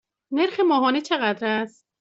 [0.31, 1.87] نرخ ماهانه چقدر است؟